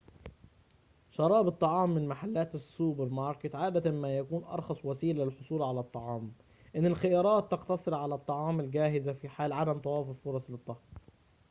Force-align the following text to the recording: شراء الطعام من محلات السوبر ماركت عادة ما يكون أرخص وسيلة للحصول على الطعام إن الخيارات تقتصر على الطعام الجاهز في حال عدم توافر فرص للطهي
شراء 1.11 1.47
الطعام 1.47 1.95
من 1.95 2.07
محلات 2.07 2.55
السوبر 2.55 3.09
ماركت 3.09 3.55
عادة 3.55 3.91
ما 3.91 4.17
يكون 4.17 4.43
أرخص 4.43 4.85
وسيلة 4.85 5.25
للحصول 5.25 5.61
على 5.63 5.79
الطعام 5.79 6.33
إن 6.75 6.85
الخيارات 6.85 7.51
تقتصر 7.51 7.93
على 7.95 8.15
الطعام 8.15 8.59
الجاهز 8.59 9.09
في 9.09 9.29
حال 9.29 9.53
عدم 9.53 9.79
توافر 9.79 10.13
فرص 10.13 10.49
للطهي 10.49 10.77